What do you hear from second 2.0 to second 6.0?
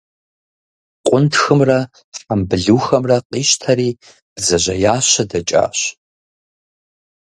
хьэмбылухэмрэ къищтэри, бдзэжьеящэ дэкӏащ.